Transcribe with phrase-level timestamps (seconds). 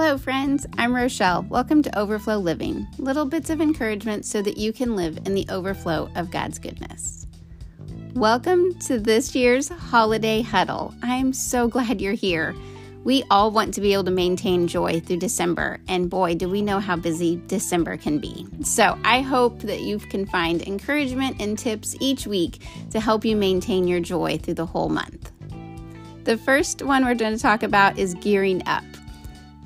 [0.00, 0.64] Hello, friends.
[0.78, 1.42] I'm Rochelle.
[1.42, 5.44] Welcome to Overflow Living little bits of encouragement so that you can live in the
[5.50, 7.26] overflow of God's goodness.
[8.14, 10.94] Welcome to this year's holiday huddle.
[11.02, 12.54] I'm so glad you're here.
[13.02, 16.62] We all want to be able to maintain joy through December, and boy, do we
[16.62, 18.46] know how busy December can be.
[18.62, 22.62] So, I hope that you can find encouragement and tips each week
[22.92, 25.32] to help you maintain your joy through the whole month.
[26.22, 28.84] The first one we're going to talk about is gearing up.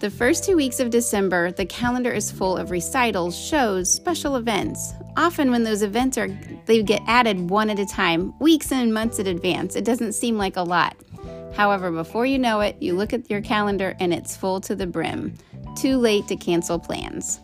[0.00, 4.94] The first two weeks of December, the calendar is full of recitals, shows, special events.
[5.18, 6.28] Often, when those events are,
[6.64, 9.76] they get added one at a time, weeks and months in advance.
[9.76, 10.96] It doesn't seem like a lot.
[11.52, 14.86] However, before you know it, you look at your calendar and it's full to the
[14.86, 15.34] brim.
[15.76, 17.38] Too late to cancel plans.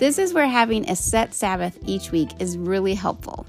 [0.00, 3.46] This is where having a set Sabbath each week is really helpful.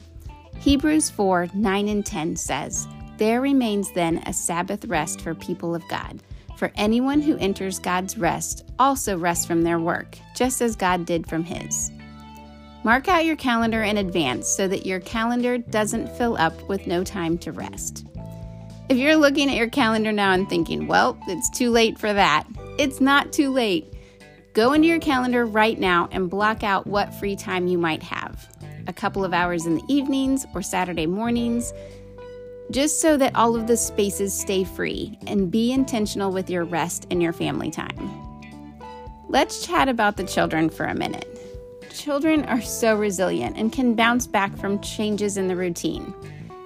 [0.60, 5.82] Hebrews 4 9 and 10 says, There remains then a Sabbath rest for people of
[5.88, 6.22] God.
[6.60, 11.26] For anyone who enters God's rest also rests from their work, just as God did
[11.26, 11.90] from his.
[12.84, 17.02] Mark out your calendar in advance so that your calendar doesn't fill up with no
[17.06, 18.06] time to rest.
[18.90, 22.46] If you're looking at your calendar now and thinking, well, it's too late for that,
[22.78, 23.94] it's not too late.
[24.52, 28.50] Go into your calendar right now and block out what free time you might have.
[28.86, 31.72] A couple of hours in the evenings or Saturday mornings,
[32.72, 37.08] just so that all of the spaces stay free and be intentional with your rest
[37.10, 38.10] and your family time.
[39.28, 41.26] Let's chat about the children for a minute.
[41.92, 46.14] Children are so resilient and can bounce back from changes in the routine.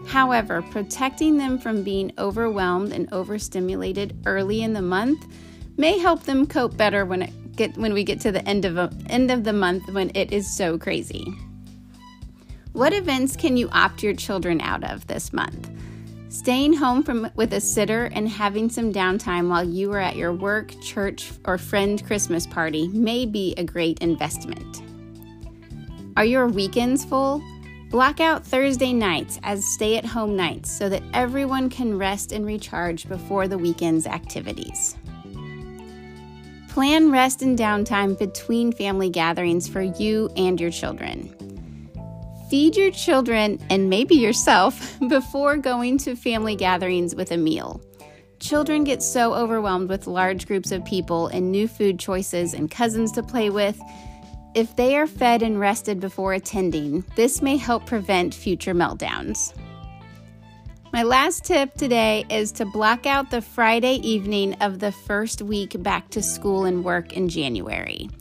[0.05, 5.25] However, protecting them from being overwhelmed and overstimulated early in the month
[5.77, 8.77] may help them cope better when it get when we get to the end of
[8.77, 11.25] a, end of the month when it is so crazy.
[12.73, 15.69] What events can you opt your children out of this month?
[16.33, 20.33] Staying home from with a sitter and having some downtime while you are at your
[20.33, 24.81] work, church, or friend Christmas party may be a great investment.
[26.17, 27.39] Are your weekends full?
[27.91, 32.47] Block out Thursday nights as stay at home nights so that everyone can rest and
[32.47, 34.97] recharge before the weekend's activities.
[36.67, 41.42] Plan rest and downtime between family gatherings for you and your children.
[42.53, 47.81] Feed your children and maybe yourself before going to family gatherings with a meal.
[48.39, 53.11] Children get so overwhelmed with large groups of people and new food choices and cousins
[53.13, 53.81] to play with.
[54.53, 59.51] If they are fed and rested before attending, this may help prevent future meltdowns.
[60.93, 65.81] My last tip today is to block out the Friday evening of the first week
[65.81, 68.11] back to school and work in January.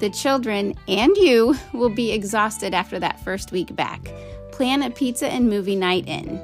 [0.00, 4.02] The children and you will be exhausted after that first week back.
[4.50, 6.40] Plan a pizza and movie night in.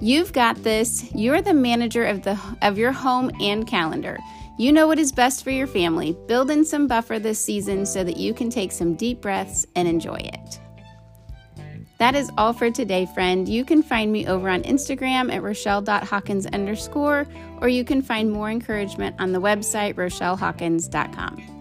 [0.00, 1.08] You've got this.
[1.14, 4.18] You're the manager of the of your home and calendar.
[4.58, 6.16] You know what is best for your family.
[6.26, 9.86] Build in some buffer this season so that you can take some deep breaths and
[9.86, 10.60] enjoy it.
[11.98, 13.48] That is all for today, friend.
[13.48, 17.26] You can find me over on Instagram at rochelle.hawkins underscore,
[17.60, 21.55] or you can find more encouragement on the website rochellehawkins.com.